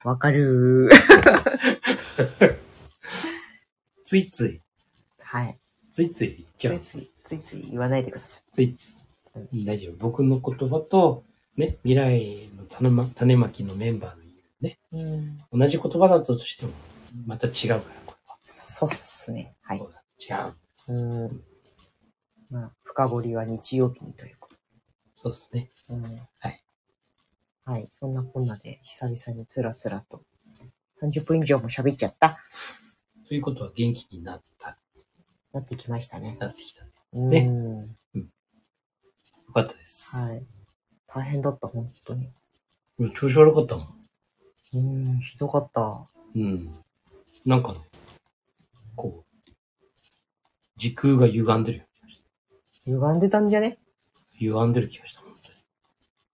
[0.05, 0.89] う、わかる。
[4.05, 4.63] ついつい、
[5.31, 5.59] はい。
[5.93, 6.71] ついつい言っちゃ。
[6.71, 8.79] ついうつい、ついつい言わないでくださつい
[9.67, 9.97] 大丈夫。
[9.99, 11.23] 僕の言葉と、
[11.55, 15.03] ね、未来の種ま種まきのメンバーの言うね、い。
[15.03, 15.37] うん。
[15.53, 16.73] 同じ言葉だったとしても、
[17.27, 17.95] また違うから、これ
[18.27, 18.39] は。
[18.43, 19.55] そうっすね。
[19.63, 19.85] はいそ。
[19.85, 20.03] うだ。
[20.19, 20.95] 違う。
[20.95, 21.43] うん。
[22.51, 24.49] まあ、深掘りは日曜日にというこ
[25.15, 25.69] そうですね。
[25.87, 25.95] と。
[25.95, 26.05] うん。
[26.05, 26.65] はい。
[27.67, 27.87] はい。
[27.87, 30.23] そんなこんなで、久々につらつらと、
[31.03, 32.39] 30分以上も喋っちゃった。
[33.29, 34.79] ということは元気になった、
[35.53, 36.37] なってきましたね。
[36.41, 36.91] なってきたね。
[37.15, 37.29] うん。
[37.31, 40.17] ねよかったです。
[40.17, 40.47] はい。
[41.07, 42.25] 大変だった、本当に。
[42.25, 42.29] い
[43.03, 43.89] や調子悪かったもん。
[44.75, 44.79] う
[45.17, 46.07] ん、ひどかった。
[46.35, 46.71] うん。
[47.47, 47.81] なんかね、
[48.95, 49.31] こう、
[50.77, 51.85] 時空が歪んでるよ。
[52.85, 53.79] 歪んでたんじゃね？
[54.39, 55.33] 歪んでる気がした、本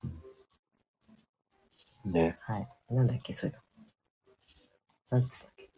[0.03, 0.15] 当に。
[2.07, 2.37] うんね。
[2.41, 2.69] はい。
[2.91, 5.19] なんだっけ、そういうの。
[5.19, 5.71] なんつったっけ？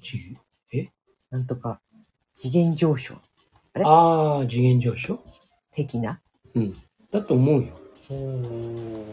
[0.00, 0.36] ちえ
[1.30, 1.80] なんとか、
[2.34, 3.14] 次元上昇
[3.74, 3.84] れ？
[3.84, 5.22] ああ、次元上昇？
[5.70, 6.20] 的な？
[6.54, 6.74] うん。
[7.12, 7.80] だと思うよ。
[8.10, 9.04] うん。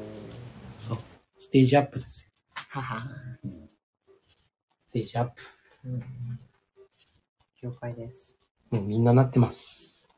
[0.78, 0.97] そう。
[1.38, 2.32] ステージアップですよ。
[2.55, 3.03] はは。
[4.80, 5.34] ステージアップ。
[5.86, 6.03] うん。
[7.61, 8.36] 了解です。
[8.72, 10.09] もうみんななってます。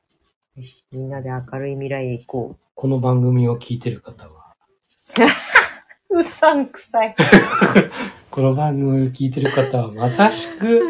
[0.55, 4.55] よし、みんなで明るい未来へ行ここの番組を聞いてる方は、
[6.09, 6.19] う。
[6.19, 7.15] うさんくさい。
[8.31, 10.81] この番組を聞いてる方はまさしく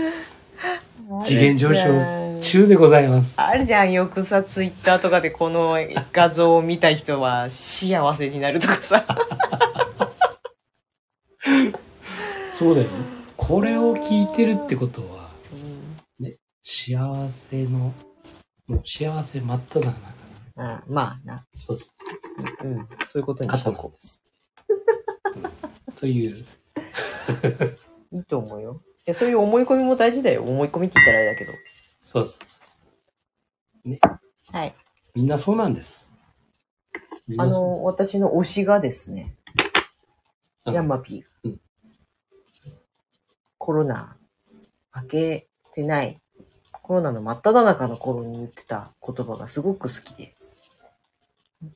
[1.24, 3.34] 次元上昇中でございます。
[3.41, 5.76] あるじゃん、よくさ、ツイッターとかでこの
[6.14, 9.03] 画像を見た人は幸せになるとかさ。
[12.53, 12.93] そうだよね。
[13.36, 15.30] これを聞いてるってことは、
[16.64, 17.91] 幸せの、
[18.68, 19.99] もう幸せ真っ只中
[20.55, 21.45] な、あまあな。
[21.53, 21.95] そうです。
[22.64, 22.88] うん。
[23.07, 24.22] そういうことにし方とこなんです。
[25.36, 26.45] うんという、う。
[28.16, 28.82] いいと思うよ。
[29.10, 30.43] いや、そういう思い込みも大事だよ。
[30.43, 31.51] 思い込みって言ったらあれだけど。
[32.03, 32.32] そう
[33.84, 34.22] です。
[34.51, 34.76] はい。
[35.16, 36.14] みんなそうなんです。
[37.28, 39.36] みんなそうあの、私の推しがですね、
[40.68, 41.60] うんヤンマピーが、うん
[43.57, 44.16] コロナ
[44.95, 46.22] 明けてない、
[46.72, 50.36] コロナの真っ只中の頃に言ってた言葉がすごく好きで、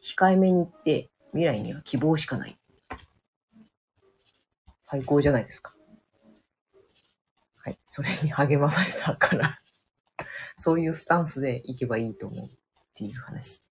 [0.04, 2.56] 控えめに言って未来には希望しかない。
[4.84, 5.74] 最高じゃないですか。
[7.66, 7.78] はい。
[7.86, 9.58] それに励まされたから、
[10.58, 12.50] そういうスタンスでいけばいいと思うっ
[12.94, 13.62] ていう話。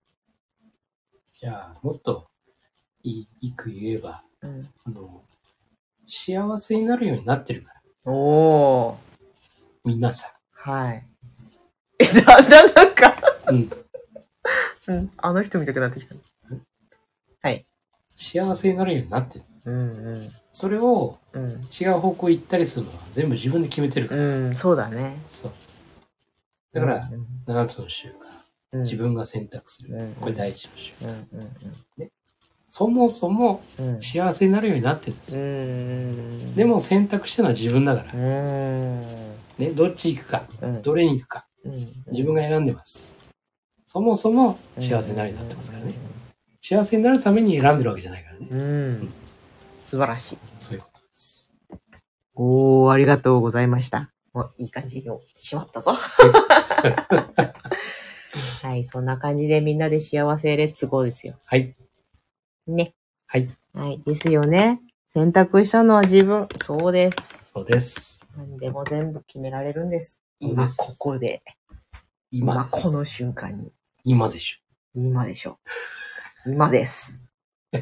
[1.34, 2.30] じゃあ、もっと
[3.02, 4.60] いいく言えば、うん。
[4.86, 5.24] あの、
[6.06, 8.96] 幸せになるようになってるから、おー。
[9.84, 11.06] 皆さはい。
[11.98, 13.08] え、だんだんなんか、
[13.52, 13.54] ん。
[13.54, 13.70] うん。
[14.88, 16.14] うん、あの人見たくなってきた。
[17.42, 17.64] はい。
[18.22, 19.44] 幸せになるようになってる。
[19.66, 21.48] うんそれをうん。
[21.48, 24.20] 違う方向行ったりするのは全部自分で決めてるから。
[24.20, 24.46] うん。
[24.48, 25.16] うん、そうだね。
[25.26, 25.52] そう。
[26.72, 28.12] だから、うん7つの習慣。
[28.72, 29.94] うん、自分が選択する。
[29.94, 31.08] うんこれ第一の習慣。
[31.32, 32.10] うんうん
[32.74, 33.94] そもそもうん。
[33.96, 34.02] うん。
[34.02, 35.38] 幸せになるようになってるんです。
[35.38, 36.54] うん。
[36.54, 38.16] で、も選択したのは自分だからう。
[38.16, 38.98] ん。
[39.58, 40.82] ね、どっち行くか、うん。
[40.82, 41.72] どれに行くか、うん
[42.12, 43.14] 自分が選んでます。
[43.84, 45.92] そもそも幸せになるようになってますからね。。
[46.62, 48.46] 幸せになるために選んでるわけじゃないからね。
[48.50, 48.60] うん。
[48.60, 49.12] うん
[49.92, 50.38] 素晴らしい。
[50.58, 51.52] そういうことです。
[52.34, 54.10] おー、ありがとうございました。
[54.32, 55.92] おいい感じにしまったぞ。
[58.62, 61.34] はい、そんな感じでみんなで幸せレッツゴーですよ。
[61.44, 61.76] はい。
[62.66, 62.94] ね。
[63.26, 63.50] はい。
[63.74, 64.80] はい、ですよね。
[65.12, 66.48] 選択したのは自分。
[66.56, 67.50] そうです。
[67.52, 68.24] そうです。
[68.34, 70.22] 何でも全部決められるんです。
[70.40, 71.42] 今ここで。
[72.30, 73.74] 今今この瞬間に。
[74.04, 74.58] 今でしょ。
[74.94, 75.58] 今でしょ。
[76.46, 77.20] 今です。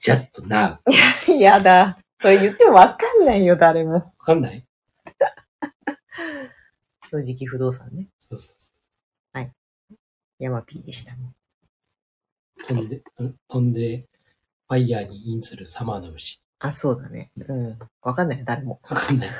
[0.00, 0.78] just now.
[0.86, 0.94] わ
[1.28, 1.98] やだ。
[2.18, 4.14] それ言ってもわかんないよ、誰も。
[4.18, 4.66] かんない？
[7.10, 8.08] 正直不動産ね。
[8.20, 8.56] そうそう
[10.40, 11.12] ヤマピーでした。
[12.56, 12.78] そう。
[12.78, 13.02] 飛んで、ん
[13.46, 14.08] 飛んで、
[14.68, 16.40] ファイヤーにインするサマーの虫。
[16.60, 17.30] あ、そうだね。
[17.36, 17.78] うん。
[18.00, 18.80] わかんないよ、誰も。
[18.84, 19.30] わかんない。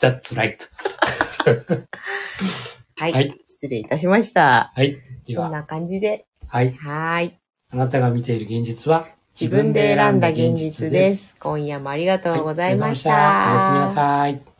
[0.00, 0.58] That's right.
[2.98, 3.12] はい。
[3.12, 4.72] はい失礼いたしました。
[4.74, 4.96] はい。
[5.24, 6.26] では、こんな感じで。
[6.48, 6.72] はい。
[6.72, 7.38] はーい。
[7.70, 9.06] あなたが見ている現実は、
[9.40, 11.36] 自分で選んだ現実です。
[11.38, 13.10] 今夜もありがとうございました。
[13.10, 14.51] はいおやすみなさい。